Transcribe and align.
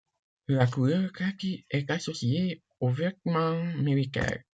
La 0.47 0.65
couleur 0.65 1.11
kaki 1.11 1.63
est 1.69 1.91
associée 1.91 2.63
aux 2.79 2.89
vêtements 2.89 3.63
militaires. 3.75 4.41